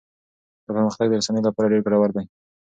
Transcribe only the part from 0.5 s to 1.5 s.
دا پرمختګ د رسنيو